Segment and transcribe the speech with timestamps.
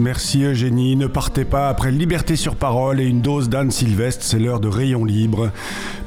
[0.00, 0.96] Merci Eugénie.
[0.96, 4.68] Ne partez pas après Liberté sur parole et une dose d'Anne Sylvestre, c'est l'heure de
[4.68, 5.50] Rayon Libre.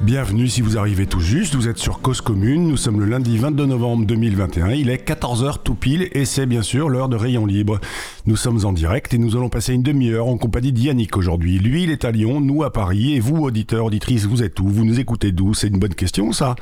[0.01, 3.37] Bienvenue si vous arrivez tout juste, vous êtes sur Cause Commune, nous sommes le lundi
[3.37, 7.45] 22 novembre 2021, il est 14h tout pile et c'est bien sûr l'heure de Rayon
[7.45, 7.79] Libre.
[8.25, 11.59] Nous sommes en direct et nous allons passer une demi-heure en compagnie d'Yannick aujourd'hui.
[11.59, 13.13] Lui, il est à Lyon, nous à Paris.
[13.13, 14.67] Et vous, auditeurs, auditrices, vous êtes où?
[14.67, 15.53] Vous nous écoutez d'où?
[15.53, 16.55] C'est une bonne question ça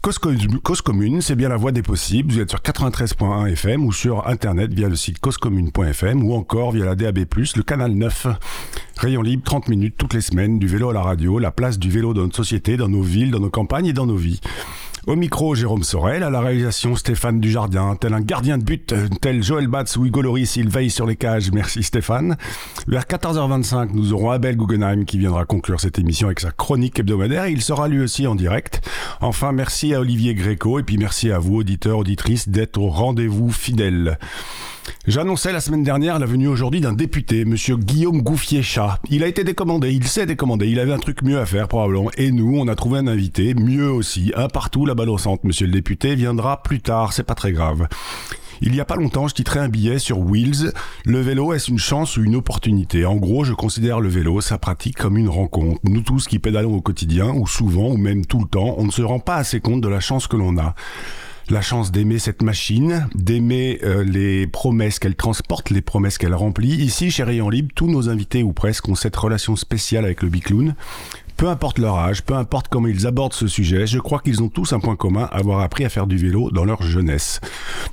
[0.00, 2.32] Cause, commune, c'est bien la voie des possibles.
[2.32, 6.84] Vous êtes sur 93.1 FM ou sur internet via le site causecommune.fm ou encore via
[6.84, 8.28] la DAB+, le canal 9.
[8.96, 11.90] Rayon libre, 30 minutes toutes les semaines, du vélo à la radio, la place du
[11.90, 14.40] vélo dans notre société, dans nos villes, dans nos campagnes et dans nos vies.
[15.06, 19.42] Au micro, Jérôme Sorel, à la réalisation, Stéphane Dujardin, tel un gardien de but, tel
[19.42, 22.36] Joël Batz ou Hugo Loris, il veille sur les cages, merci Stéphane.
[22.86, 27.46] Vers 14h25, nous aurons Abel Guggenheim qui viendra conclure cette émission avec sa chronique hebdomadaire,
[27.48, 28.80] il sera lui aussi en direct.
[29.20, 33.50] Enfin, merci à Olivier Gréco et puis merci à vous, auditeurs, auditrices, d'être au rendez-vous
[33.50, 34.18] fidèle.
[35.06, 39.00] J'annonçais la semaine dernière la venue aujourd'hui d'un député, monsieur Guillaume Gouffier-Chat.
[39.10, 42.10] Il a été décommandé, il s'est décommandé, il avait un truc mieux à faire probablement.
[42.16, 45.46] Et nous, on a trouvé un invité, mieux aussi, un partout la balle au centre.
[45.46, 47.88] Monsieur le député viendra plus tard, c'est pas très grave.
[48.60, 50.72] Il y a pas longtemps, je titrais un billet sur Wheels.
[51.04, 53.06] Le vélo, est-ce une chance ou une opportunité?
[53.06, 55.80] En gros, je considère le vélo, sa pratique comme une rencontre.
[55.84, 58.90] Nous tous qui pédalons au quotidien, ou souvent, ou même tout le temps, on ne
[58.90, 60.74] se rend pas assez compte de la chance que l'on a
[61.50, 66.74] la chance d'aimer cette machine, d'aimer euh, les promesses qu'elle transporte, les promesses qu'elle remplit.
[66.74, 70.28] Ici, chez Rayon Libre, tous nos invités ou presque ont cette relation spéciale avec le
[70.28, 70.74] bicloun.
[71.38, 74.48] Peu importe leur âge, peu importe comment ils abordent ce sujet, je crois qu'ils ont
[74.48, 77.40] tous un point commun, avoir appris à faire du vélo dans leur jeunesse.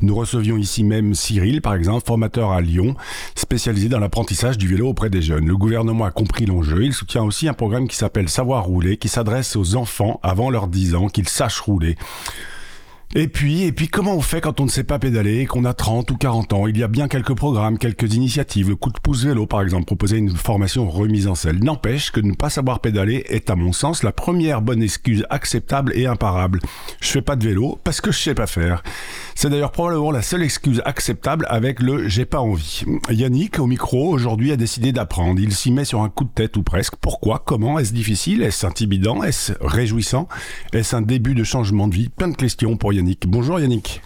[0.02, 2.96] Nous recevions ici même Cyril, par exemple, formateur à Lyon,
[3.36, 5.46] spécialisé dans l'apprentissage du vélo auprès des jeunes.
[5.46, 9.10] Le gouvernement a compris l'enjeu, il soutient aussi un programme qui s'appelle Savoir rouler, qui
[9.10, 11.98] s'adresse aux enfants avant leurs 10 ans, qu'ils sachent rouler.
[13.14, 15.64] Et puis, et puis, comment on fait quand on ne sait pas pédaler et qu'on
[15.64, 16.68] a 30 ou 40 ans?
[16.68, 18.70] Il y a bien quelques programmes, quelques initiatives.
[18.70, 21.64] Le coup de pouce vélo, par exemple, proposer une formation remise en selle.
[21.64, 25.94] N'empêche que ne pas savoir pédaler est, à mon sens, la première bonne excuse acceptable
[25.96, 26.60] et imparable.
[27.00, 28.84] Je fais pas de vélo parce que je sais pas faire.
[29.36, 32.84] C'est d'ailleurs probablement la seule excuse acceptable avec le j'ai pas envie.
[33.10, 35.40] Yannick, au micro, aujourd'hui, a décidé d'apprendre.
[35.40, 36.96] Il s'y met sur un coup de tête ou presque.
[37.00, 37.42] Pourquoi?
[37.46, 37.80] Comment?
[37.80, 38.42] Est-ce difficile?
[38.42, 39.24] Est-ce intimidant?
[39.24, 40.28] Est-ce réjouissant?
[40.74, 42.10] Est-ce un début de changement de vie?
[42.10, 43.28] Plein de questions pour Yannick.
[43.28, 44.02] Bonjour Yannick.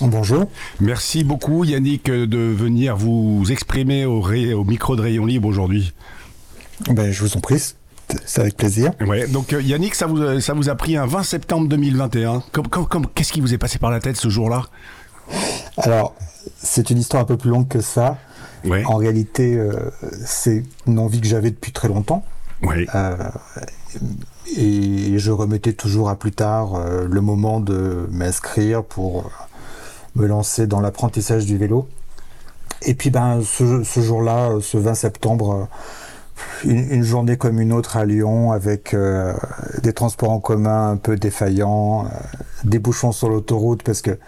[0.00, 0.50] Bonjour.
[0.80, 5.92] Merci beaucoup Yannick de venir vous exprimer au, au micro de Rayon Libre aujourd'hui.
[6.90, 7.60] Ben, je vous en prie,
[8.24, 8.92] c'est avec plaisir.
[9.06, 12.44] Ouais, donc euh, Yannick, ça vous, ça vous a pris un 20 septembre 2021.
[13.14, 14.64] Qu'est-ce qui vous est passé par la tête ce jour-là?
[15.76, 16.14] Alors,
[16.56, 18.18] c'est une histoire un peu plus longue que ça.
[18.86, 19.90] En réalité, euh,
[20.24, 22.24] c'est une envie que j'avais depuis très longtemps.
[22.64, 23.14] Euh,
[24.56, 29.30] et je remettais toujours à plus tard le moment de m'inscrire pour
[30.14, 31.88] me lancer dans l'apprentissage du vélo.
[32.82, 35.68] Et puis ben, ce, ce jour-là, ce 20 septembre,
[36.64, 39.34] une, journée comme une autre à Lyon avec euh,
[39.82, 42.08] des transports en commun un peu défaillants, euh,
[42.64, 44.18] des bouchons sur l'autoroute parce que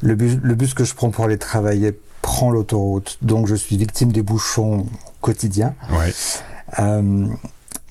[0.00, 3.76] le bus, le bus que je prends pour aller travailler prend l'autoroute, donc je suis
[3.76, 4.86] victime des bouchons
[5.20, 5.74] quotidiens.
[5.90, 6.12] Ouais.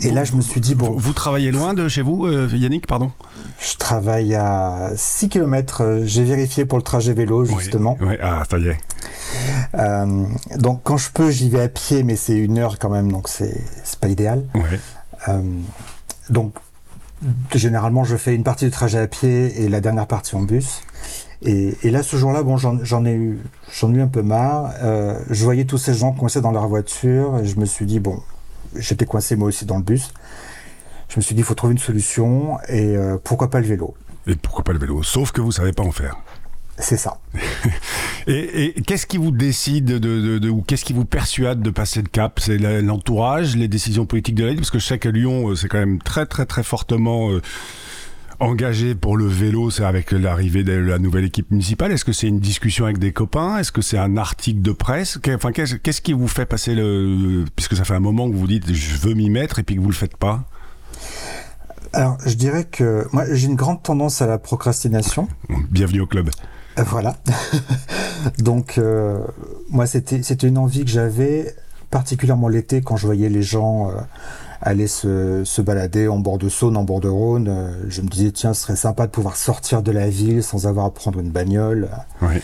[0.04, 0.92] Euh, et là, je me suis dit, bon.
[0.92, 3.12] Vous, travaillez loin de chez vous, Yannick, pardon
[3.60, 6.02] Je travaille à 6 km.
[6.06, 7.98] J'ai vérifié pour le trajet vélo, justement.
[8.02, 8.78] Oui, Ah, ça y est.
[9.76, 10.26] Euh,
[10.58, 13.28] donc quand je peux, j'y vais à pied, mais c'est une heure quand même, donc
[13.28, 13.64] c'est
[14.00, 14.44] pas idéal.
[15.28, 15.42] Euh,
[16.30, 16.54] donc
[17.54, 20.82] généralement, je fais une partie du trajet à pied et la dernière partie en bus.
[21.44, 23.40] Et, là, ce jour-là, bon, j'en ai eu,
[23.74, 24.74] j'en ai eu un peu marre.
[24.84, 28.00] Euh, je voyais tous ces gens coincés dans leur voiture et je me suis dit
[28.00, 28.20] bon,
[28.76, 30.14] j'étais coincé moi aussi dans le bus.
[31.10, 33.96] Je me suis dit, il faut trouver une solution et pourquoi pas le vélo.
[34.28, 35.04] Et pourquoi pas le vélo?
[35.04, 36.16] Sauf que vous savez pas en faire.
[36.82, 37.20] C'est ça.
[38.28, 42.40] et, qu'est-ce qui vous décide de, ou qu'est-ce qui vous persuade de passer le cap?
[42.40, 44.60] C'est l'entourage, les décisions politiques de la ville?
[44.60, 47.41] Parce que qu'à Lyon, euh, c'est quand même très très très fortement euh,
[48.41, 49.70] engagé pour le vélo.
[49.70, 51.91] C'est avec l'arrivée de la nouvelle équipe municipale.
[51.91, 53.58] Est-ce que c'est une discussion avec des copains?
[53.58, 55.20] Est-ce que c'est un article de presse?
[55.34, 58.72] Enfin, qu'est-ce qui vous fait passer le puisque ça fait un moment que vous dites
[58.73, 60.43] je veux m'y mettre et puis que vous le faites pas?
[61.93, 65.28] Alors, je dirais que moi, j'ai une grande tendance à la procrastination.
[65.70, 66.29] Bienvenue au club.
[66.79, 67.17] Euh, voilà.
[68.40, 69.20] Donc, euh,
[69.70, 71.53] moi, c'était une envie que j'avais,
[71.91, 73.93] particulièrement l'été, quand je voyais les gens euh,
[74.61, 77.76] aller se, se, balader en bord de Saône, en bord de Rhône.
[77.88, 80.85] je me disais, tiens, ce serait sympa de pouvoir sortir de la ville sans avoir
[80.85, 81.90] à prendre une bagnole.
[82.22, 82.41] Oui.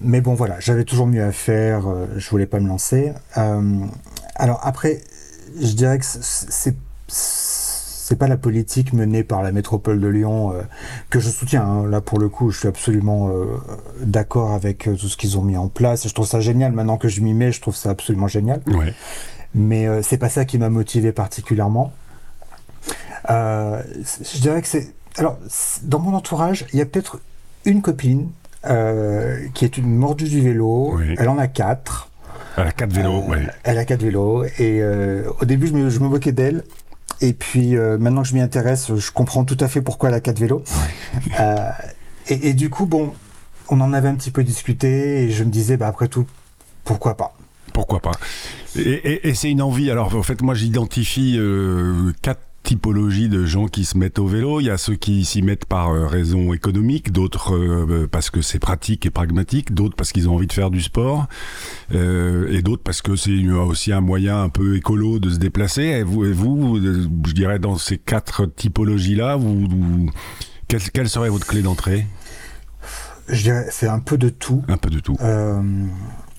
[0.00, 1.82] mais bon, voilà, j'avais toujours mieux à faire,
[2.16, 3.12] je voulais pas me lancer.
[4.36, 5.00] alors après,
[5.60, 6.76] je dirais que c'est
[8.12, 10.60] c'est pas la politique menée par la métropole de Lyon euh,
[11.08, 11.64] que je soutiens.
[11.64, 11.86] Hein.
[11.86, 13.46] Là, pour le coup, je suis absolument euh,
[14.02, 16.06] d'accord avec tout ce qu'ils ont mis en place.
[16.06, 16.72] Je trouve ça génial.
[16.72, 18.60] Maintenant que je m'y mets, je trouve ça absolument génial.
[18.66, 18.92] Ouais.
[19.54, 21.90] Mais c'est pas ça qui m'a motivé particulièrement.
[23.30, 24.92] je dirais que c'est.
[25.16, 25.38] Alors,
[25.84, 27.18] dans mon entourage, il y a peut-être
[27.64, 28.28] une copine
[28.62, 31.00] qui est une mordue du vélo.
[31.16, 32.10] Elle en a quatre.
[32.58, 33.38] Elle a quatre vélos, oui.
[33.62, 34.44] Elle a quatre vélos.
[34.58, 34.82] Et
[35.40, 36.62] au début, je me, je me moquais d'elle.
[37.22, 40.16] Et puis euh, maintenant que je m'y intéresse, je comprends tout à fait pourquoi elle
[40.16, 40.62] a quatre vélos.
[41.40, 41.70] Euh,
[42.28, 43.12] et, du coup, bon,
[43.68, 46.26] on en avait un petit peu discuté et je me disais, bah, après tout,
[46.84, 47.34] pourquoi pas?
[47.72, 48.12] Pourquoi pas?
[48.76, 49.90] Et, c'est une envie.
[49.90, 54.60] Alors en fait, moi j'identifie euh, quatre typologie de gens qui se mettent au vélo.
[54.60, 58.40] Il y a ceux qui s'y mettent par euh, raison économique, d'autres euh, parce que
[58.40, 61.26] c'est pratique et pragmatique, d'autres parce qu'ils ont envie de faire du sport,
[61.92, 65.82] euh, et d'autres parce que c'est aussi un moyen un peu écolo de se déplacer.
[65.82, 70.10] Et vous, et vous je dirais dans ces quatre typologies-là, vous,
[70.68, 72.06] quelle, serait votre clé d'entrée?
[73.28, 74.62] Je dirais c'est un peu de tout.
[74.68, 75.16] Un peu de tout.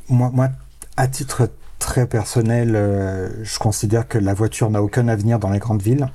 [0.10, 0.50] moi, moi,
[0.98, 1.50] à titre
[1.84, 6.08] très personnel, euh, je considère que la voiture n'a aucun avenir dans les grandes villes.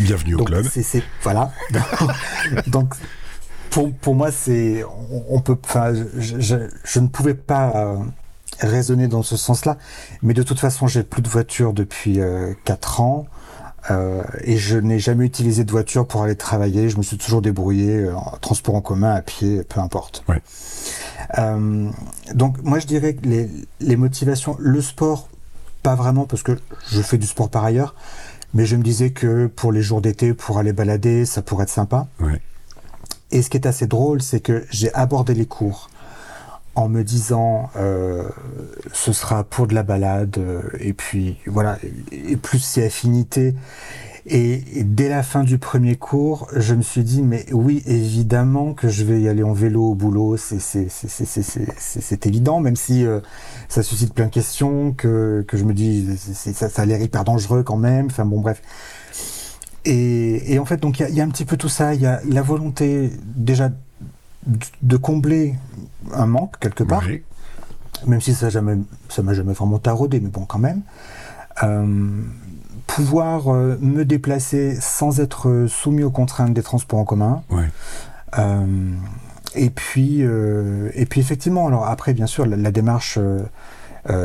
[0.00, 0.66] Bienvenue au club.
[1.22, 1.52] Voilà.
[2.66, 2.94] Donc,
[3.70, 4.84] pour, pour moi, c'est,
[5.30, 7.96] on, peut, enfin, je, je, ne pouvais pas euh,
[8.58, 9.78] raisonner dans ce sens-là,
[10.20, 13.26] mais de toute façon, j'ai plus de voiture depuis euh, 4 ans.
[13.90, 16.88] Euh, et je n'ai jamais utilisé de voiture pour aller travailler.
[16.88, 20.24] Je me suis toujours débrouillé en transport en commun, à pied, peu importe.
[20.28, 20.42] Ouais.
[21.38, 21.90] Euh,
[22.34, 23.48] donc moi je dirais que les,
[23.80, 25.28] les, motivations, le sport,
[25.82, 26.58] pas vraiment parce que
[26.90, 27.94] je fais du sport par ailleurs,
[28.54, 31.70] mais je me disais que pour les jours d'été, pour aller balader, ça pourrait être
[31.70, 32.06] sympa.
[33.30, 35.88] Et ce qui est assez drôle, c'est que j'ai abordé les cours
[36.74, 38.28] en me disant euh,
[38.92, 41.78] ce sera pour de la balade euh, et puis voilà
[42.10, 43.54] et plus c'est affinité
[44.26, 48.88] et, dès la fin du premier cours, je me suis dit, mais oui, évidemment que
[48.88, 53.20] je vais y aller en vélo au boulot, c'est évident, même si euh,
[53.68, 57.24] ça suscite plein de questions, que, que je me dis, ça, ça a l'air hyper
[57.24, 58.62] dangereux quand même, enfin bon, bref.
[59.84, 62.00] Et, et en fait, donc il y, y, a un petit peu tout ça, il
[62.00, 63.70] y a la volonté déjà
[64.82, 65.54] de combler
[66.14, 67.04] un manque quelque part,
[68.06, 70.82] même si ça ne m'a jamais vraiment taraudé, mais bon, quand même.
[71.62, 72.22] Euh,
[72.94, 77.42] pouvoir euh, me déplacer sans être euh, soumis aux contraintes des transports en commun.
[78.38, 78.66] Euh,
[79.54, 83.18] et puis, et puis effectivement, alors après, bien sûr, la, démarche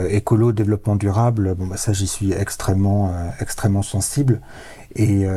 [0.09, 4.41] écolo, développement durable, bon, bah, ça, j'y suis extrêmement, extrêmement sensible.
[4.95, 5.27] Et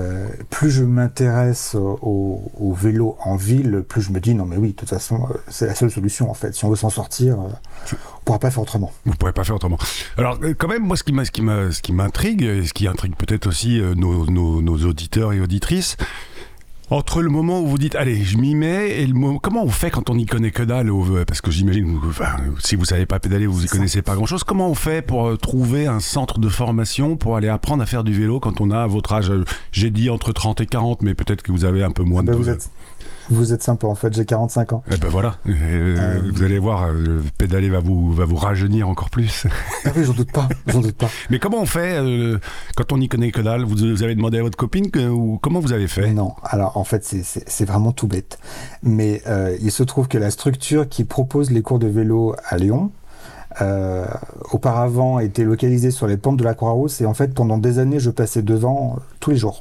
[0.49, 4.75] plus je m'intéresse au, vélo en ville, plus je me dis non mais oui, de
[4.75, 6.55] toute façon, c'est la seule solution en fait.
[6.55, 8.93] Si on veut s'en sortir, on pourra pas faire autrement.
[9.05, 9.79] Vous pourrez pas faire autrement.
[10.17, 13.47] Alors euh, quand même, moi, ce qui ce qui m'intrigue, et ce qui intrigue peut-être
[13.47, 15.97] aussi euh, nos, nos, auditeurs et auditrices,
[16.91, 19.69] entre le moment où vous dites allez je m'y mets et le moment comment on
[19.69, 20.91] fait quand on n'y connaît que dalle
[21.27, 24.43] parce que j'imagine enfin, si vous savez pas pédaler vous y connaissez pas grand chose
[24.45, 28.03] comment on fait pour euh, trouver un centre de formation pour aller apprendre à faire
[28.05, 29.33] du vélo quand on a votre âge
[29.73, 32.33] j'ai dit entre 30 et 40 mais peut-être que vous avez un peu moins ah
[32.33, 32.59] de ben,
[33.31, 34.83] vous êtes sympa en fait, j'ai 45 ans.
[34.91, 38.37] Eh ben voilà, euh, euh, vous allez voir, euh, le pédaler va vous, va vous
[38.37, 39.47] rajeunir encore plus.
[39.85, 41.09] ah oui, j'en doute pas, j'en doute pas.
[41.31, 42.01] Mais comment on fait
[42.77, 45.73] quand on n'y connaît que dalle vous, avez demandé à votre copine ou comment vous
[45.73, 46.13] avez fait?
[46.13, 48.39] Non, alors en fait c'est vraiment tout bête.
[48.83, 49.23] Mais
[49.61, 52.91] il se trouve que la structure qui propose les cours de vélo à Lyon,
[54.51, 58.01] auparavant était localisée sur les pentes de la Croix-Rousse et en fait pendant des années
[58.01, 59.61] je passais devant tous les jours.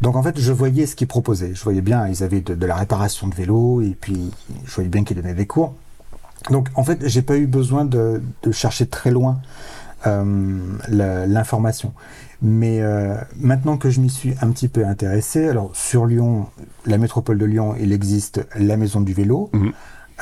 [0.00, 1.54] Donc en fait, je voyais ce qu'ils proposaient.
[1.54, 4.30] Je voyais bien, ils avaient de, la réparation de vélos, et puis
[4.64, 5.74] je voyais bien qu'ils donnaient des cours.
[6.50, 9.40] Donc en fait, j'ai pas eu besoin de, chercher très loin
[10.06, 11.92] euh, l'information.
[12.42, 16.46] Mais euh, maintenant que je m'y suis un petit peu intéressé, alors sur Lyon,
[16.86, 19.50] la métropole de Lyon, il existe la maison du vélo.
[19.52, 19.72] Mhm.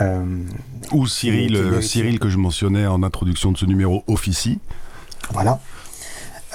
[0.01, 0.43] Euh,
[0.93, 4.59] Ou Cyril, Cyril que je mentionnais en introduction de ce numéro officie.
[5.33, 5.61] Voilà.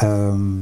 [0.01, 0.59] Euh,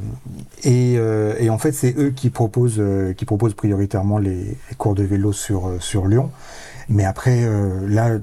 [0.66, 5.04] euh, et, en fait, c'est eux qui proposent, euh, qui proposent prioritairement les, cours de
[5.04, 6.32] vélo sur, sur Lyon.
[6.90, 7.48] Mais après,
[7.88, 8.18] là,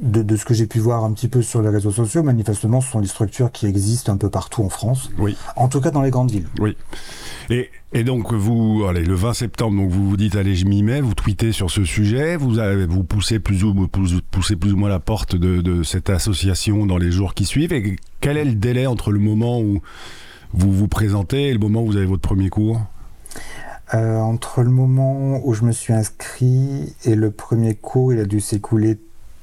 [0.00, 2.92] de, ce que j'ai pu voir un petit peu sur les réseaux sociaux, manifestement, ce
[2.92, 5.10] sont des structures qui existent un peu partout en France.
[5.18, 5.36] Oui.
[5.56, 6.46] En tout cas, dans les grandes villes.
[6.60, 6.76] Oui.
[7.50, 10.82] Et, et donc, vous, allez, le 20 septembre, donc vous vous dites, allez, je m'y
[10.82, 13.74] mets, vous tweetez sur ce sujet, vous, avez, vous poussez, plus ou,
[14.30, 17.72] poussez plus ou moins la porte de, de, cette association dans les jours qui suivent.
[17.72, 19.80] Et quel est le délai entre le moment où
[20.52, 22.80] vous vous présentez et le moment où vous avez votre premier cours?
[23.94, 28.26] Euh, Entre le moment où je me suis inscrit et le premier cours, il a
[28.26, 28.98] dû s'écouler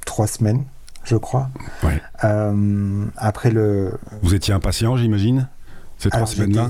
[0.05, 0.63] trois semaines,
[1.03, 1.49] je crois.
[1.83, 2.01] Ouais.
[2.23, 3.97] Euh, après le.
[4.21, 5.47] Vous étiez impatient, j'imagine,
[5.97, 6.69] ces trois semaines-là?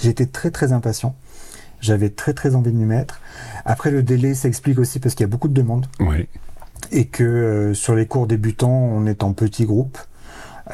[0.00, 1.16] j'étais très très impatient.
[1.80, 3.20] J'avais très très envie de m'y mettre.
[3.64, 5.86] Après, le délai s'explique aussi parce qu'il y a beaucoup de demandes.
[6.92, 9.98] Et que euh, sur les cours débutants, on est en petits groupes.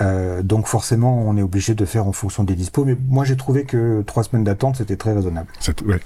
[0.00, 2.84] Euh, donc forcément, on est obligé de faire en fonction des dispos.
[2.84, 5.48] Mais moi, j'ai trouvé que trois semaines d'attente, c'était très raisonnable.
[5.84, 6.00] Ouais.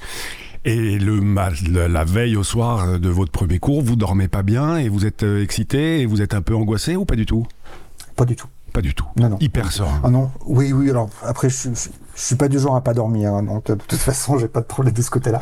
[0.66, 1.20] Et le,
[1.87, 5.23] la veille au soir de votre premier cours, vous dormez pas bien et vous êtes
[5.23, 7.46] euh, excité et vous êtes un peu angoissé ou pas du tout?
[8.16, 8.49] Pas du tout.
[8.73, 9.06] Pas du tout.
[9.16, 9.37] Non, non.
[9.38, 10.00] Hyper serein.
[10.02, 10.90] Ah non, oui, oui.
[10.90, 13.32] Alors après, je, je, suis pas du genre à pas dormir.
[13.32, 15.40] Hein, donc de toute façon, j'ai pas de problème de ce côté-là.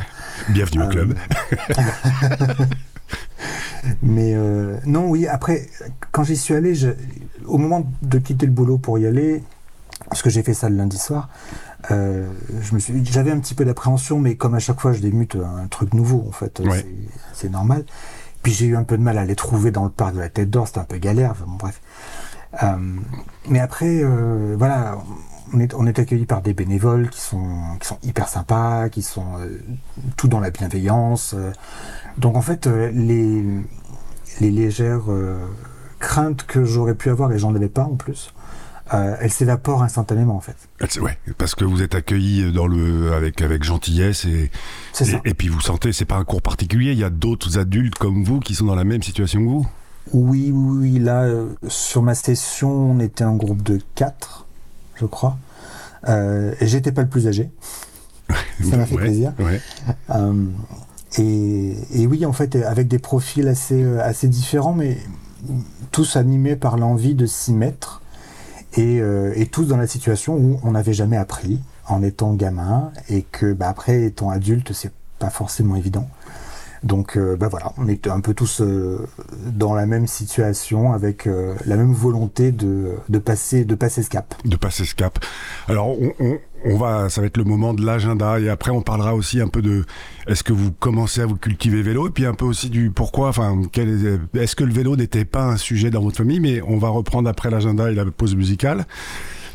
[0.49, 1.15] Bienvenue au club.
[4.03, 5.65] Mais euh, non, oui, après,
[6.11, 6.89] quand j'y suis allé, je,
[7.45, 9.41] au moment de quitter le boulot pour y aller,
[10.07, 11.29] parce que j'ai fait ça le lundi soir,
[11.91, 12.27] euh,
[13.03, 16.25] j'avais un petit peu d'appréhension, mais comme à chaque fois je démute un truc nouveau,
[16.27, 16.61] en fait,
[17.33, 17.85] c'est normal.
[18.43, 20.29] Puis j'ai eu un peu de mal à les trouver dans le parc de la
[20.29, 21.81] Tête d'Or, c'était un peu galère, bon, bref.
[22.63, 22.77] Euh,
[23.49, 24.97] mais après, euh, voilà,
[25.53, 27.47] on est, on est accueilli par des bénévoles qui sont,
[27.79, 29.59] qui sont hyper sympas, qui sont euh,
[30.15, 31.35] tout dans la bienveillance.
[32.17, 33.43] Donc en fait, les,
[34.39, 35.05] les légères
[35.99, 38.33] craintes que j'aurais pu avoir, et j'en avais pas en plus,
[38.91, 40.55] elles s'évaporent instantanément en fait.
[41.01, 44.51] Ouais, parce que vous êtes accueilli dans le avec avec gentillesse et
[45.01, 47.95] et, et, puis vous sentez c'est pas un cours particulier, il y a d'autres adultes
[47.95, 49.67] comme vous qui sont dans la même situation que vous?
[50.13, 50.99] Oui, oui, oui.
[50.99, 51.27] Là,
[51.67, 54.45] sur ma session, on était un groupe de quatre
[54.95, 55.37] je crois.
[56.07, 57.49] Euh, et j'étais pas le plus âgé.
[58.69, 59.33] Ça m'a fait plaisir.
[60.09, 60.45] Euh,
[61.17, 64.97] et, oui, en fait, avec des profils assez, euh, assez différents, mais
[65.91, 68.01] tous animés par l'envie de s'y mettre.
[68.77, 73.53] Et, tous dans la situation où on n'avait jamais appris en étant gamin et que
[73.53, 76.09] bah, après étant adulte c'est pas forcément évident
[76.85, 79.07] donc euh, bah voilà, on est un peu tous euh,
[79.47, 84.09] dans la même situation avec euh, la même volonté de, de, passer de passer ce
[84.11, 84.35] cap.
[84.45, 85.17] De passer ce cap.
[85.67, 88.83] Alors on, on, on va, ça va être le moment de l'agenda et après on
[88.83, 89.83] parlera aussi un peu de
[90.27, 93.29] est-ce que vous commencez à vous cultiver vélo et puis un peu aussi du pourquoi.
[93.29, 93.59] Enfin,
[94.35, 97.27] est-ce que le vélo n'était pas un sujet dans votre famille Mais on va reprendre
[97.27, 98.85] après l'agenda et la pause musicale.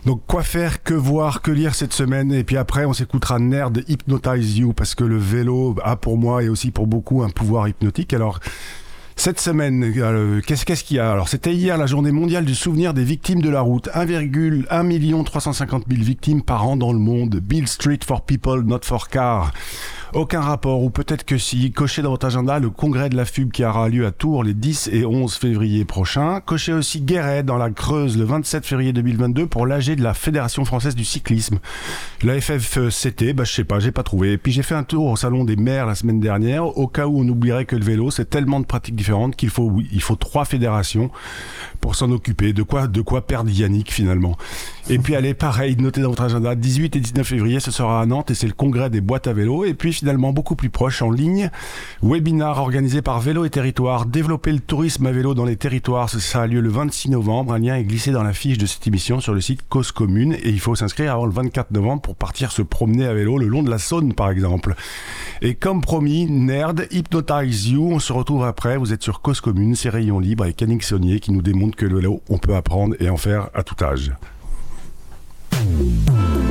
[0.06, 2.32] Donc quoi faire, que voir, que lire cette semaine?
[2.32, 6.42] Et puis après on s'écoutera Nerd Hypnotize You parce que le vélo a pour moi
[6.42, 8.14] et aussi pour beaucoup un pouvoir hypnotique.
[8.14, 8.40] Alors
[9.20, 11.12] cette semaine, euh, qu'est-ce qu'il y a?
[11.12, 13.90] Alors, c'était hier la journée mondiale du souvenir des victimes de la route.
[13.92, 17.36] 1,1 million 350 000 victimes par an dans le monde.
[17.36, 19.52] Bill Street for people, not for cars.
[20.12, 21.70] Aucun rapport, ou peut-être que si.
[21.70, 24.54] Cochez dans votre agenda le congrès de la FUB qui aura lieu à Tours les
[24.54, 26.40] 10 et 11 février prochains.
[26.40, 30.64] Cochez aussi Guéret dans la Creuse le 27 février 2022 pour l'AG de la Fédération
[30.64, 31.60] française du cyclisme.
[32.24, 34.36] La FFCT, bah je sais pas, j'ai pas trouvé.
[34.36, 37.20] Puis j'ai fait un tour au salon des maires la semaine dernière, au cas où
[37.20, 40.44] on oublierait que le vélo, c'est tellement de pratiques différentes qu'il faut, il faut trois
[40.44, 41.12] fédérations
[41.80, 42.52] pour s'en occuper.
[42.52, 44.36] De quoi, de quoi perdre Yannick finalement?
[44.88, 48.06] Et puis allez, pareil, notez dans votre agenda, 18 et 19 février, ce sera à
[48.06, 49.64] Nantes et c'est le congrès des boîtes à vélo.
[49.64, 51.50] Et puis finalement, beaucoup plus proche, en ligne,
[52.02, 56.08] webinar organisé par Vélo et Territoire, développer le tourisme à vélo dans les territoires.
[56.08, 57.52] Ça a lieu le 26 novembre.
[57.52, 60.32] Un lien est glissé dans la fiche de cette émission sur le site Cause Commune
[60.32, 63.46] et il faut s'inscrire avant le 24 novembre pour partir se promener à vélo le
[63.46, 64.74] long de la Saône, par exemple.
[65.42, 68.76] Et comme promis, Nerd, Hypnotize You, on se retrouve après.
[68.76, 71.86] Vous êtes sur Cause Commune, c'est Rayon Libre avec Yannick Saunier qui nous démontre que
[71.86, 74.12] le vélo, on peut apprendre et en faire à tout âge.
[75.60, 76.49] Boom.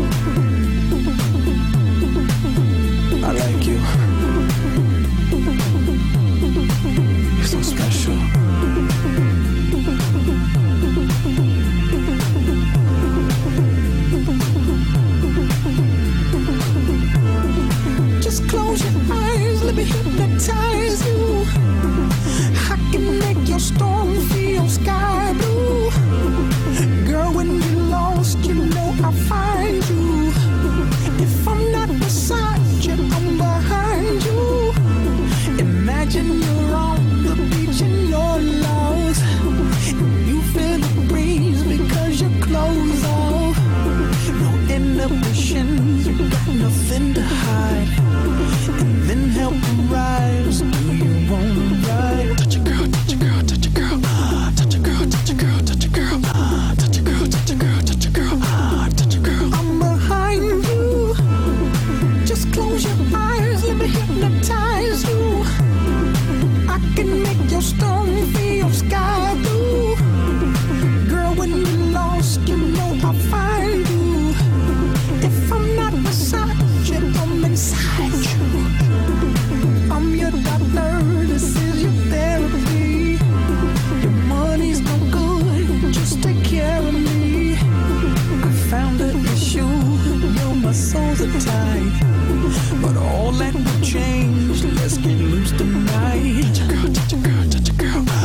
[91.45, 92.81] Night.
[92.81, 94.63] But all that will change.
[94.63, 96.43] Let's get loose tonight.
[96.43, 98.18] Touch a girl, touch a girl, touch a girl.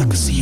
[0.00, 0.39] succeed.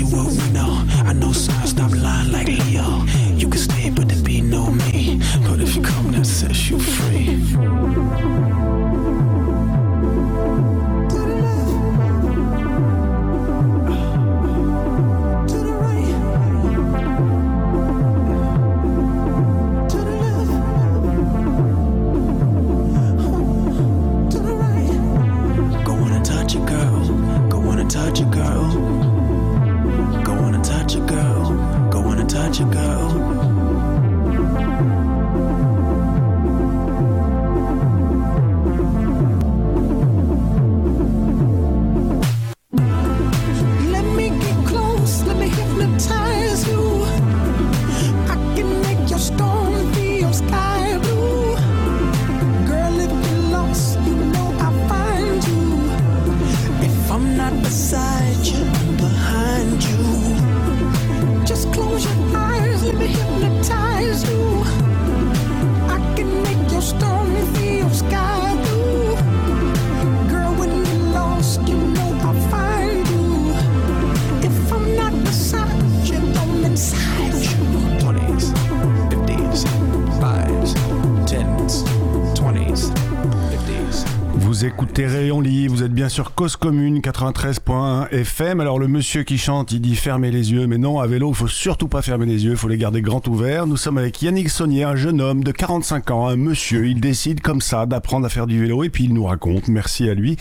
[85.07, 88.61] Rayon Libre, vous êtes bien sur Cause Commune 93.1 FM.
[88.61, 91.37] Alors le monsieur qui chante, il dit fermez les yeux, mais non, à vélo, il
[91.37, 93.67] faut surtout pas fermer les yeux, il faut les garder grands ouverts.
[93.67, 97.41] Nous sommes avec Yannick Saunier, un jeune homme de 45 ans, un monsieur, il décide
[97.41, 100.37] comme ça d'apprendre à faire du vélo et puis il nous raconte, merci à lui.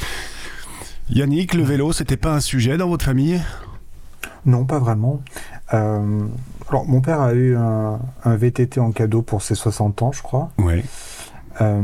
[1.11, 3.39] Yannick, le vélo, c'était pas un sujet dans votre famille?
[4.45, 5.21] Non, pas vraiment.
[5.73, 6.21] Euh,
[6.69, 10.23] alors, mon père a eu un, un VTT en cadeau pour ses 60 ans, je
[10.23, 10.49] crois.
[10.57, 10.83] Ouais.
[11.61, 11.81] Euh,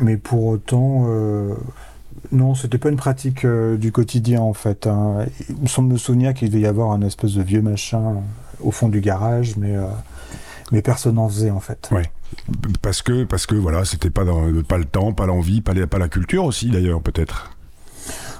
[0.00, 1.54] mais pour autant, euh,
[2.32, 4.86] non, c'était pas une pratique euh, du quotidien en fait.
[4.86, 5.26] hein.
[5.48, 8.16] Il me semble me souvenir qu'il devait y avoir un espèce de vieux machin
[8.60, 9.74] au fond du garage, mais,
[10.72, 11.88] mais personne n'en faisait en fait.
[11.92, 12.10] Ouais.
[12.82, 15.86] Parce que, parce que voilà, c'était pas, dans- pas le temps, pas l'envie, pas, les-
[15.86, 17.50] pas la culture aussi d'ailleurs, peut-être.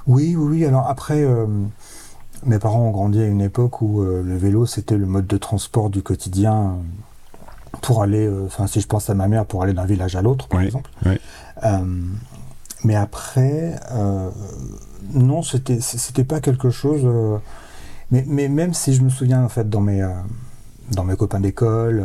[0.07, 0.64] Oui, oui, oui.
[0.64, 1.46] Alors après, euh,
[2.46, 5.37] mes parents ont grandi à une époque où euh, le vélo c'était le mode de
[5.37, 6.76] transport du quotidien
[7.83, 8.27] pour aller.
[8.27, 10.61] euh, Enfin, si je pense à ma mère, pour aller d'un village à l'autre, par
[10.67, 10.91] exemple.
[11.65, 11.79] Euh,
[12.85, 14.31] mais après, euh,
[15.13, 17.07] non, c'était c'était pas quelque chose.
[18.11, 20.07] mais, mais même si je me souviens en fait dans mes
[20.93, 22.05] dans mes copains d'école,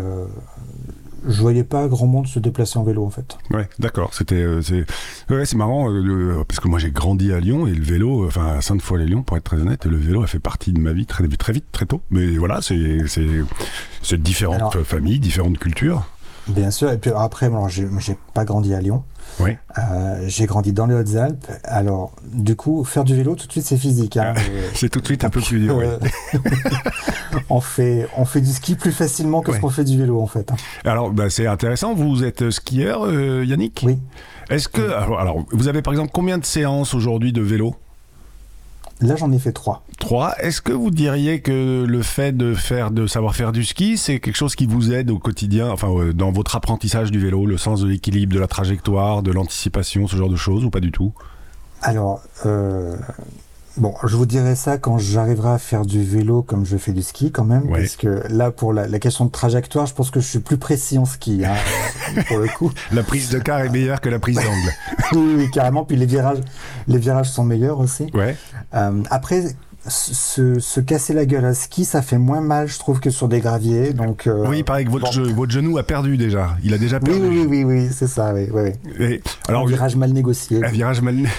[1.28, 3.38] je voyais pas grand monde se déplacer en vélo en fait.
[3.52, 4.14] Ouais, d'accord.
[4.14, 4.86] C'était, euh, c'est,
[5.30, 8.24] ouais, c'est marrant euh, le- parce que moi j'ai grandi à Lyon et le vélo,
[8.24, 10.94] euh, enfin à Sainte-Foy-les-Lyons pour être très honnête, le vélo a fait partie de ma
[10.94, 12.02] vie très, très vite, très tôt.
[12.12, 13.26] Mais voilà, c'est, c'est,
[14.02, 16.06] c'est différentes Alors- familles, différentes cultures.
[16.48, 16.92] Bien sûr.
[16.92, 19.04] Et puis après, bon, j'ai j'ai pas grandi à Lyon.
[19.40, 19.58] Oui.
[19.78, 21.46] Euh, j'ai grandi dans les Hautes-Alpes.
[21.64, 24.16] Alors, du coup, faire du vélo, tout de suite, c'est physique.
[24.18, 24.34] hein.
[24.38, 25.78] Euh, C'est tout de suite un peu plus dur.
[25.80, 25.98] euh,
[27.50, 29.58] on, fait, on fait du ski plus facilement que Ouais.
[29.58, 30.52] ce qu'on fait du vélo, en fait.
[30.52, 30.56] hein.
[30.86, 31.94] Alors, bah, c'est intéressant.
[31.94, 33.84] Vous êtes skieur, euh, Yannick?
[33.86, 34.00] Oui.
[34.50, 37.76] Est-ce que, alors, alors, vous avez par exemple combien de séances aujourd'hui de vélo?
[39.02, 39.84] Là, j'en ai fait trois.
[40.00, 40.36] Trois.
[40.40, 44.20] Est-ce que vous diriez que le fait de faire, de savoir faire du ski, c'est
[44.20, 47.58] quelque chose qui vous aide au quotidien, enfin, euh, dans votre apprentissage du vélo, le
[47.58, 50.92] sens de l'équilibre, de la trajectoire, de l'anticipation, ce genre de choses, ou pas du
[50.92, 51.12] tout?
[51.82, 52.96] Alors, euh,
[53.78, 57.02] bon, je vous dirai ça quand j'arriverai à faire du vélo comme je fais du
[57.04, 57.82] ski quand même, Ouais.
[57.82, 60.58] parce que là, pour la, la question de trajectoire, je pense que je suis plus
[60.58, 61.56] précis en ski, hein,
[62.28, 62.72] pour le coup.
[62.92, 64.72] La prise de car est meilleure que la prise d'angle.
[65.14, 65.84] Oui, oui, carrément.
[65.86, 66.40] Puis les virages,
[66.88, 68.08] les virages sont meilleurs aussi.
[68.14, 68.36] Ouais.
[68.74, 69.44] Euh, après,
[69.88, 73.28] se, se casser la gueule à ski, ça fait moins mal, je trouve, que sur
[73.28, 73.94] des graviers.
[73.94, 75.34] Donc, euh, Oui, il paraît que votre, bon.
[75.34, 76.58] votre genou a perdu déjà.
[76.64, 77.20] Il a déjà perdu.
[77.22, 78.72] oui, oui, oui, oui, c'est ça, oui, oui.
[79.00, 80.64] Et, alors, un virage mal négocié.
[80.64, 81.16] un virage mal.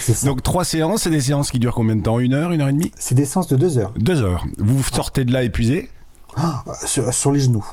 [0.00, 0.26] Ça.
[0.28, 2.20] Donc trois séances, c'est des séances qui durent combien de temps?
[2.20, 2.92] Une heure, une heure et demie?
[2.96, 3.92] C'est des séances de deux heures.
[3.98, 4.46] Deux heures.
[4.58, 5.90] Vous sortez de là épuisé?
[6.36, 7.66] Ah, sur, sur les genoux.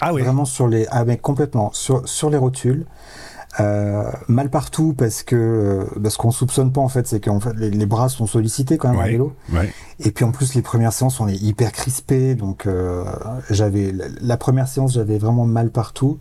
[0.00, 0.22] Ah oui.
[0.22, 0.86] Vraiment sur les.
[0.90, 1.70] Ah, mais complètement.
[1.74, 2.86] Sur, sur les rotules.
[3.60, 7.52] Euh, mal partout parce que euh, parce qu'on soupçonne pas en fait, c'est qu'en fait
[7.54, 9.10] les, les bras sont sollicités quand même Ouais.
[9.12, 9.34] vélo.
[9.52, 9.70] Ouais.
[10.00, 13.04] Et puis en plus les premières séances on est hyper crispé, donc euh,
[13.50, 16.18] j'avais la, la première séance j'avais vraiment mal partout.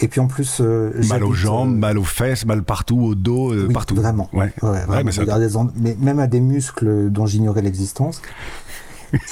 [0.00, 3.00] Et puis en plus euh, Mal aux j'habite, jambes, euh, mal aux fesses, mal partout,
[3.00, 3.96] au dos, euh, oui, partout.
[3.96, 4.30] Vraiment.
[4.32, 4.52] Ouais.
[4.62, 5.02] Vraiment.
[5.04, 8.22] mais ça- des mais même à des muscles dont j'ignorais l'existence.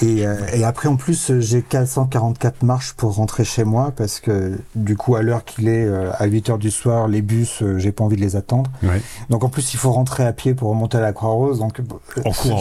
[0.03, 4.59] Et, euh, et après, en plus, j'ai 444 marches pour rentrer chez moi parce que,
[4.75, 7.79] du coup, à l'heure qu'il est, euh, à 8 heures du soir, les bus, euh,
[7.79, 8.71] j'ai pas envie de les attendre.
[8.83, 9.01] Ouais.
[9.31, 11.59] Donc, en plus, il faut rentrer à pied pour remonter à la Croix-Rose.
[11.59, 11.81] Donc,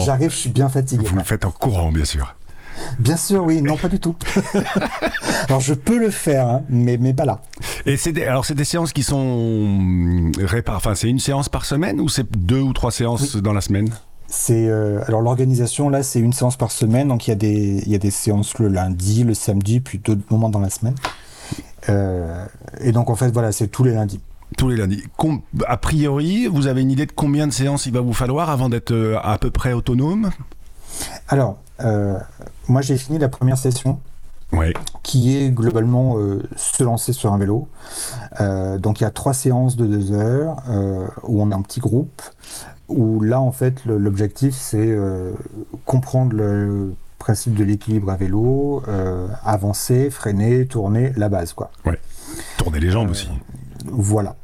[0.04, 1.06] j'arrive, je suis bien fatigué.
[1.08, 2.34] Vous le faites en courant, bien sûr.
[2.98, 4.14] Bien sûr, oui, non, pas du tout.
[5.48, 7.40] Alors, je peux le faire, hein, mais, mais pas là.
[7.86, 11.64] Et c'est des, alors c'est des séances qui sont répar- Enfin, c'est une séance par
[11.64, 13.88] semaine ou c'est deux ou trois séances dans la semaine?
[14.28, 17.82] C'est euh, alors l'organisation là, c'est une séance par semaine, donc il y a des
[17.86, 20.94] il y a des séances le lundi, le samedi, puis d'autres moments dans la semaine.
[21.88, 22.44] Euh,
[22.80, 24.20] et donc en fait voilà, c'est tous les lundis.
[24.58, 25.02] Tous les lundis.
[25.16, 28.50] Com- a priori, vous avez une idée de combien de séances il va vous falloir
[28.50, 30.30] avant d'être euh, à peu près autonome?
[31.28, 32.18] Alors euh,
[32.68, 34.00] moi j'ai fini la première session
[34.52, 34.72] Ouais.
[35.02, 36.16] qui est globalement
[36.56, 37.68] se lancer sur un vélo.
[38.78, 40.62] Donc il y a trois séances de deux heures
[41.24, 42.22] où on est en petit groupe.
[42.88, 45.32] Où là en fait l'objectif c'est euh,
[45.84, 51.70] comprendre le principe de l'équilibre à vélo, euh, avancer, freiner, tourner, la base quoi.
[52.58, 53.28] Tourner les jambes aussi.
[53.86, 54.36] Voilà.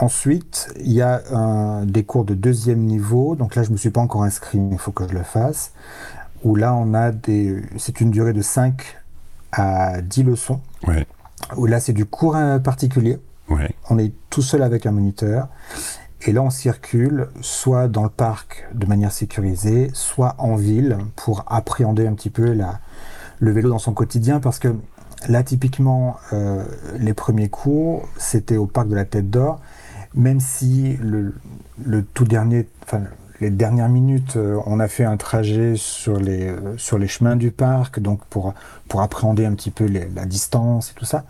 [0.00, 3.34] Ensuite, il y a un- des cours de deuxième niveau.
[3.34, 5.72] Donc là, je me suis pas encore inscrit, mais il faut que je le fasse.
[6.44, 7.62] Où là, on a des.
[7.78, 8.80] C'est une durée de 5
[9.50, 10.60] à 10 leçons.
[10.86, 11.06] Ouais.
[11.56, 13.18] Où là, c'est du cours euh, particulier.
[13.48, 13.70] Ouais.
[13.90, 15.48] On est tout seul avec un moniteur.
[16.22, 21.44] Et là, on circule soit dans le parc de manière sécurisée, soit en ville pour
[21.46, 22.80] appréhender un petit peu la,
[23.38, 24.40] le vélo dans son quotidien.
[24.40, 24.74] Parce que
[25.28, 26.64] là, typiquement, euh,
[26.98, 29.60] les premiers cours, c'était au parc de la Tête d'Or.
[30.14, 31.34] Même si le,
[32.14, 33.02] tout dernier, enfin,
[33.40, 37.36] les dernières minutes, euh, on a fait un trajet sur les, euh, sur les chemins
[37.36, 38.54] du parc, donc pour,
[38.88, 41.24] pour appréhender un petit peu la distance et tout ça.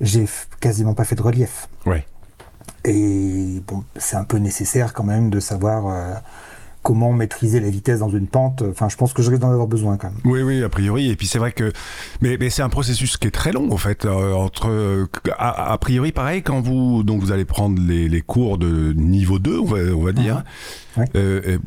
[0.00, 0.26] J'ai
[0.60, 1.68] quasiment pas fait de relief.
[1.84, 2.06] Ouais.
[2.84, 6.14] Et bon, c'est un peu nécessaire quand même de savoir euh,
[6.82, 8.62] comment maîtriser la vitesse dans une pente.
[8.62, 10.18] Enfin, je pense que je risque d'en avoir besoin quand même.
[10.24, 11.10] Oui, oui, a priori.
[11.10, 11.72] Et puis c'est vrai que,
[12.22, 14.06] mais, mais c'est un processus qui est très long en fait.
[14.06, 15.06] euh, entre, euh,
[15.38, 19.38] a, a priori, pareil, quand vous donc vous allez prendre les, les cours de niveau
[19.38, 20.42] 2, on va, on va dire.
[20.96, 21.04] Ouais.
[21.16, 21.58] euh,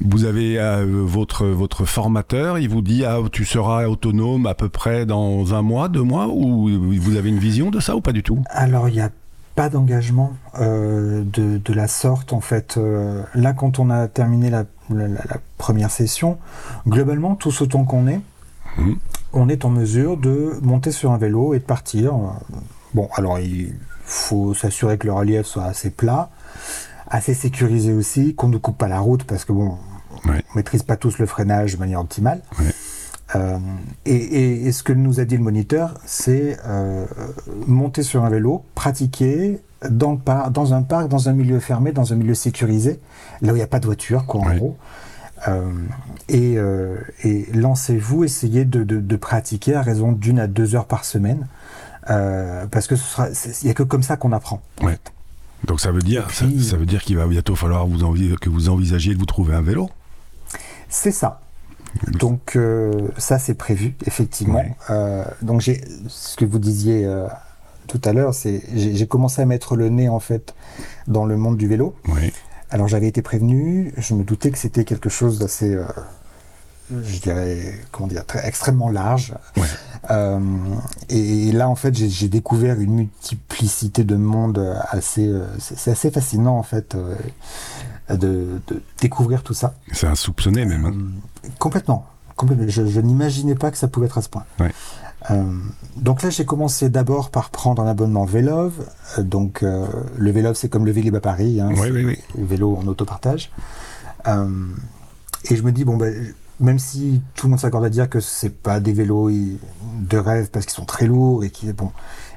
[0.00, 5.04] vous avez votre votre formateur, il vous dit ah tu seras autonome à peu près
[5.04, 8.22] dans un mois, deux mois, ou vous avez une vision de ça ou pas du
[8.22, 8.42] tout?
[8.48, 9.10] Alors, il n'y a
[9.54, 12.76] pas d'engagement euh, de, de la sorte en fait.
[12.76, 16.38] Euh, là, quand on a terminé la, la- la- la première session,
[16.88, 18.20] globalement, tous autant qu'on est,
[18.76, 18.96] Mhm.
[19.32, 22.14] on est en mesure de monter sur un vélo et de partir.
[22.92, 23.72] Bon, alors il
[24.04, 26.30] faut s'assurer que le relief soit assez plat,
[27.08, 29.78] assez sécurisé aussi, qu'on ne coupe pas la route parce que bon,
[30.26, 32.40] on maîtrise pas tous le freinage de manière optimale.
[33.36, 33.58] Euh,
[34.06, 37.04] et, et- et ce que nous a dit le moniteur, c'est euh,
[37.66, 39.58] monter sur un vélo, pratiquer
[39.90, 43.00] dans, le par- dans un parc, dans un milieu fermé, dans un milieu sécurisé,
[43.42, 44.76] là où il n'y a pas de voiture, quoi, en gros.
[45.48, 45.70] Euh,
[46.28, 50.86] et, euh, et lancez-vous, essayez de, de- de pratiquer à raison d'une à deux heures
[50.86, 51.46] par semaine,
[52.06, 52.94] parce que
[53.62, 54.62] il n'y a que comme ça qu'on apprend.
[54.82, 54.98] Ouais.
[55.66, 56.44] Donc ça veut dire, ça,
[56.76, 59.62] veut dire qu'il va bientôt falloir vous envi- que vous envisagiez de vous trouver un
[59.62, 59.88] vélo?
[60.88, 61.40] C'est ça.
[62.12, 64.58] Donc euh, ça c'est prévu effectivement.
[64.58, 64.76] Ouais.
[64.90, 67.26] Euh, donc j'ai ce que vous disiez euh,
[67.86, 70.54] tout à l'heure, c'est j'ai commencé à mettre le nez en fait
[71.06, 71.94] dans le monde du vélo.
[72.08, 72.32] Oui.
[72.70, 75.84] Alors j'avais été prévenu, je me doutais que c'était quelque chose d'assez, euh,
[76.90, 79.34] je dirais, comment dire, très, extrêmement large.
[80.10, 80.40] Euh,
[81.08, 86.58] et, là en fait j'ai découvert une multiplicité de mondes assez, euh, c'est assez fascinant
[86.58, 86.96] en fait
[88.10, 89.74] de, de découvrir tout ça.
[89.92, 90.84] C'est insoupçonné même.
[90.86, 91.50] hein.
[91.58, 92.06] Complètement.
[92.36, 92.66] complètement.
[92.68, 94.44] Je, je n'imaginais pas que ça pouvait être à ce point.
[94.60, 94.72] Ouais.
[95.30, 95.42] Euh,
[95.96, 98.74] donc là, j'ai commencé d'abord par prendre un abonnement Vélove.
[99.18, 99.86] Euh, donc euh,
[100.18, 101.60] le Vélove, c'est comme le Vélib à Paris.
[101.60, 102.18] Hein, Oui, oui, oui.
[102.36, 103.50] le vélo en autopartage.
[104.26, 104.46] Euh,
[105.50, 106.14] et je me dis, bon, ben,
[106.60, 110.50] même si tout le monde s'accorde à dire que c'est pas des vélos de rêve
[110.50, 111.90] parce qu'ils sont très lourds et qui bon.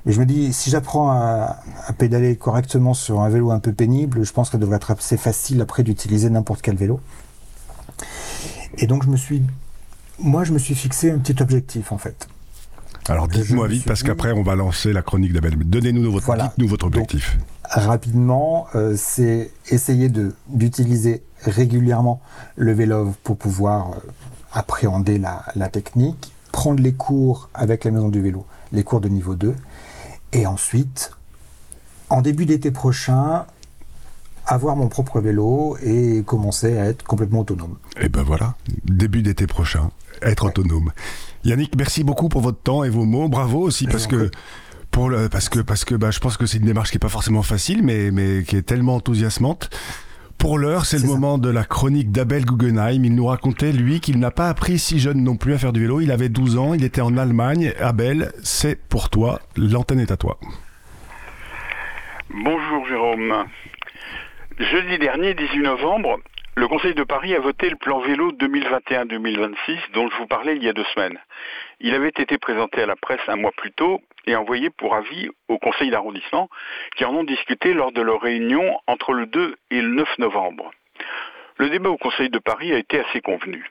[0.08, 3.74] Mais je me dis, si j'apprends à, à pédaler correctement sur un vélo un peu
[3.74, 7.00] pénible, je pense que ça devrait être assez facile après d'utiliser n'importe quel vélo.
[8.78, 9.44] Et donc je me suis,
[10.20, 12.28] moi je me suis fixé un petit objectif en fait.
[13.10, 15.56] Alors dites-moi vite parce dit- qu'après on va lancer la chronique d'Abel.
[15.58, 16.46] Donnez-nous votre, Voilà.
[16.48, 17.38] dites-nous votre objectif.
[17.70, 22.22] Rapidement, euh, c'est essayer de d'utiliser régulièrement
[22.56, 23.96] le vélo pour pouvoir euh,
[24.54, 29.10] appréhender la, la technique, prendre les cours avec la maison du vélo, les cours de
[29.10, 29.54] niveau 2,
[30.34, 31.12] et ensuite
[32.10, 33.46] en début d'été prochain,
[34.46, 37.78] avoir mon propre vélo et commencer à être complètement autonome.
[38.00, 40.92] Et ben voilà, début d'été prochain, être autonome.
[41.44, 43.28] Yannick, merci beaucoup pour votre temps et vos mots.
[43.28, 44.32] Bravo aussi parce que
[44.92, 47.00] pour le, parce que parce que bah, je pense que c'est une démarche qui est
[47.00, 49.70] pas forcément facile, mais mais qui est tellement enthousiasmante.
[50.38, 51.08] Pour l'heure, c'est le ça.
[51.08, 53.04] moment de la chronique d'Abel Guggenheim.
[53.04, 55.82] Il nous racontait, lui, qu'il n'a pas appris si jeune non plus à faire du
[55.82, 56.00] vélo.
[56.00, 57.74] Il avait 12 ans, il était en Allemagne.
[57.80, 59.42] Abel, c'est pour toi.
[59.56, 60.38] L'antenne est à toi.
[62.30, 63.46] Bonjour Jérôme.
[64.60, 66.20] Jeudi dernier, 18 novembre,
[66.58, 70.64] le Conseil de Paris a voté le plan vélo 2021-2026 dont je vous parlais il
[70.64, 71.20] y a deux semaines.
[71.80, 75.30] Il avait été présenté à la presse un mois plus tôt et envoyé pour avis
[75.50, 76.50] au Conseil d'arrondissement
[76.96, 80.72] qui en ont discuté lors de leur réunion entre le 2 et le 9 novembre.
[81.58, 83.64] Le débat au Conseil de Paris a été assez convenu.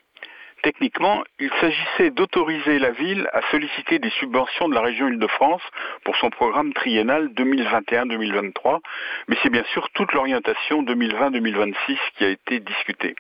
[0.62, 5.62] Techniquement, il s'agissait d'autoriser la ville à solliciter des subventions de la région Île-de-France
[6.04, 8.80] pour son programme triennal 2021-2023,
[9.28, 13.14] mais c'est bien sûr toute l'orientation 2020-2026 qui a été discutée.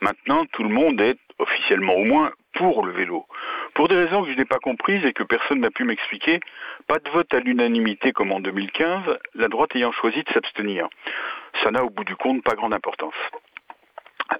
[0.00, 3.26] Maintenant, tout le monde est, officiellement au moins, pour le vélo.
[3.74, 6.40] Pour des raisons que je n'ai pas comprises et que personne n'a pu m'expliquer,
[6.86, 9.02] pas de vote à l'unanimité comme en 2015,
[9.34, 10.88] la droite ayant choisi de s'abstenir.
[11.62, 13.14] Ça n'a au bout du compte pas grande importance.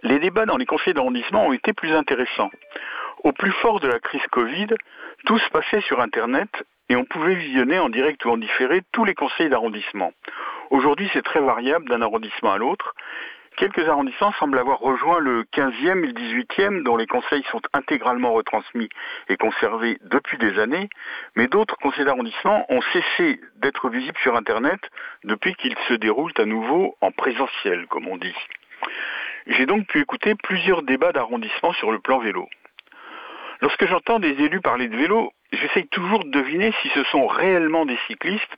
[0.03, 2.51] Les débats dans les conseils d'arrondissement ont été plus intéressants.
[3.25, 4.69] Au plus fort de la crise Covid,
[5.27, 6.49] tout se passait sur Internet
[6.89, 10.13] et on pouvait visionner en direct ou en différé tous les conseils d'arrondissement.
[10.71, 12.95] Aujourd'hui, c'est très variable d'un arrondissement à l'autre.
[13.57, 18.33] Quelques arrondissements semblent avoir rejoint le 15e et le 18e, dont les conseils sont intégralement
[18.33, 18.89] retransmis
[19.29, 20.89] et conservés depuis des années,
[21.35, 24.79] mais d'autres conseils d'arrondissement ont cessé d'être visibles sur Internet
[25.25, 28.37] depuis qu'ils se déroulent à nouveau en présentiel, comme on dit.
[29.49, 32.49] J'ai donc pu écouter plusieurs débats d'arrondissement sur le plan vélo.
[33.61, 37.87] Lorsque j'entends des élus parler de vélo, j'essaye toujours de deviner si ce sont réellement
[37.87, 38.57] des cyclistes,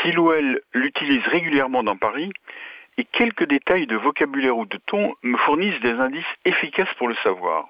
[0.00, 2.30] s'ils ou elles l'utilisent régulièrement dans Paris,
[2.96, 7.14] et quelques détails de vocabulaire ou de ton me fournissent des indices efficaces pour le
[7.16, 7.66] savoir.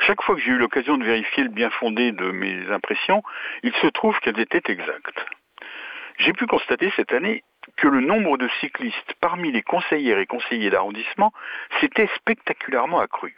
[0.00, 3.22] Chaque fois que j'ai eu l'occasion de vérifier le bien fondé de mes impressions,
[3.62, 5.26] il se trouve qu'elles étaient exactes.
[6.18, 7.42] J'ai pu constater cette année
[7.76, 11.32] que le nombre de cyclistes parmi les conseillères et conseillers d'arrondissement
[11.80, 13.34] s'était spectaculairement accru.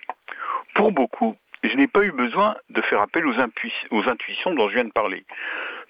[0.74, 3.38] Pour beaucoup, je n'ai pas eu besoin de faire appel aux,
[4.08, 5.24] intuitions dont je viens de parler.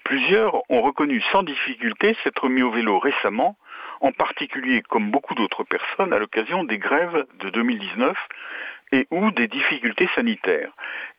[0.03, 3.55] Plusieurs ont reconnu sans difficulté s'être mis au vélo récemment,
[4.01, 8.17] en particulier comme beaucoup d'autres personnes à l'occasion des grèves de 2019
[8.91, 10.71] et ou des difficultés sanitaires,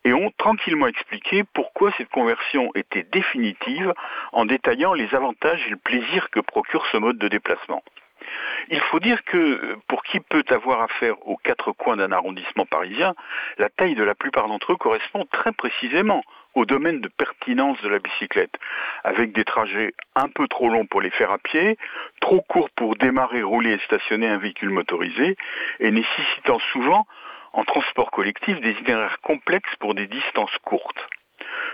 [0.04, 3.92] et ont tranquillement expliqué pourquoi cette conversion était définitive
[4.32, 7.82] en détaillant les avantages et le plaisir que procure ce mode de déplacement.
[8.68, 13.14] Il faut dire que pour qui peut avoir affaire aux quatre coins d'un arrondissement parisien,
[13.58, 16.22] la taille de la plupart d'entre eux correspond très précisément
[16.54, 18.54] au domaine de pertinence de la bicyclette,
[19.04, 21.78] avec des trajets un peu trop longs pour les faire à pied,
[22.20, 25.36] trop courts pour démarrer, rouler et stationner un véhicule motorisé,
[25.78, 27.06] et nécessitant souvent
[27.52, 31.08] en transport collectif des itinéraires complexes pour des distances courtes.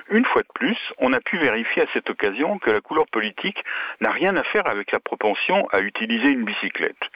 [0.09, 3.63] Une fois de plus, on a pu vérifier à cette occasion que la couleur politique
[4.01, 7.11] n'a rien à faire avec la propension à utiliser une bicyclette.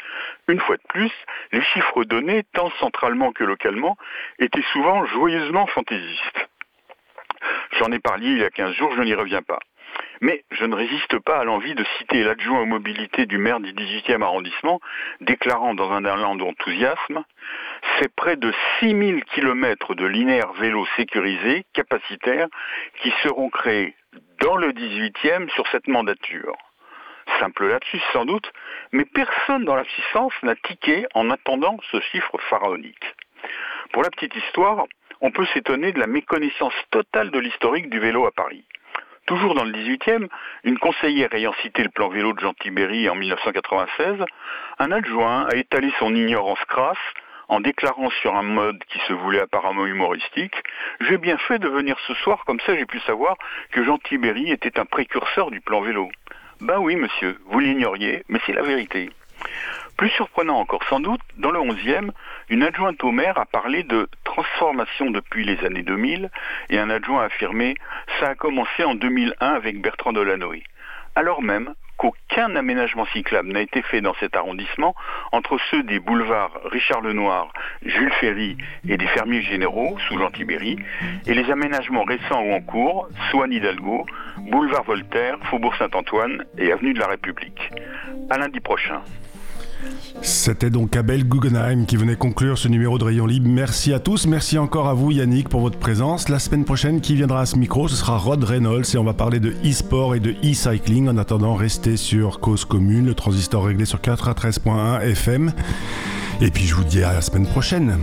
[0.49, 1.13] Une fois de plus,
[1.53, 3.97] les chiffres donnés, tant centralement que localement,
[4.39, 6.49] étaient souvent joyeusement fantaisistes.
[7.79, 9.61] J'en ai parlé il y a 15 jours, je n'y reviens pas.
[10.23, 13.73] Mais je ne résiste pas à l'envie de citer l'adjoint aux mobilités du maire du
[13.73, 14.81] 18e arrondissement,
[15.23, 17.25] déclarant dans un élan d'enthousiasme
[17.99, 22.49] C'est près de 6000 km de linéaires vélos sécurisés, capacitaires,
[23.03, 23.95] qui seront créés
[24.41, 26.57] dans le 18e sur cette mandature.
[27.39, 28.53] Simple lapsus sans doute,
[28.93, 33.15] mais personne dans l'assistance n'a tiqué en attendant ce chiffre pharaonique.
[33.93, 34.85] Pour la petite histoire,
[35.23, 38.65] on peut s'étonner de la méconnaissance totale de l'historique du vélo à Paris.
[39.31, 40.27] Toujours dans le 18e,
[40.65, 44.17] une conseillère ayant cité le plan vélo de Jean Tibéry en 1996,
[44.81, 46.99] un adjoint a étalé son ignorance crasse
[47.47, 50.57] en déclarant sur un mode qui se voulait apparemment humoristique
[51.03, 53.37] J'ai bien fait de venir ce soir, comme ça j'ai pu savoir
[53.71, 56.09] que Jean Tibéry était un précurseur du plan vélo.
[56.61, 59.11] Ben oui, monsieur, vous l'ignoriez, mais c'est la vérité.
[59.97, 62.11] Plus surprenant encore sans doute, dans le 11e,
[62.49, 66.31] une adjointe au maire a parlé de transformation depuis les années 2000
[66.71, 67.75] et un adjoint a affirmé
[68.21, 70.63] ça a commencé en 2001 avec Bertrand Delanoë.
[71.17, 74.95] Alors même qu'aucun aménagement cyclable n'a été fait dans cet arrondissement
[75.33, 77.53] entre ceux des boulevards Richard Lenoir,
[77.85, 78.57] Jules Ferry
[78.89, 80.79] et des fermiers généraux sous Jean Tibéry
[81.27, 84.07] et les aménagements récents ou en cours, Swan Hidalgo,
[84.39, 87.71] boulevard Voltaire, Faubourg Saint-Antoine et avenue de la République.
[88.31, 89.03] À lundi prochain.
[90.23, 93.49] C'était donc Abel Guggenheim qui venait conclure ce numéro de Rayon Libre.
[93.49, 96.29] Merci à tous, merci encore à vous Yannick pour votre présence.
[96.29, 99.15] La semaine prochaine, qui viendra à ce micro, ce sera Rod Reynolds et on va
[99.15, 101.09] parler de e-sport et de e-cycling.
[101.09, 105.53] En attendant, restez sur Cause Commune, le transistor réglé sur 4 à 13.1 FM.
[106.41, 107.97] Et puis je vous dis à la semaine prochaine.